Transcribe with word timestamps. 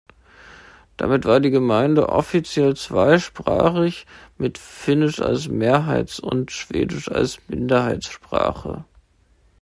Damit 0.97 1.25
war 1.25 1.39
die 1.39 1.51
Gemeinde 1.51 2.09
offiziell 2.09 2.75
zweisprachig 2.75 4.07
mit 4.39 4.57
Finnisch 4.57 5.21
als 5.21 5.47
Mehrheits- 5.47 6.19
und 6.19 6.49
Schwedisch 6.51 7.07
als 7.11 7.37
Minderheitssprache. 7.49 8.83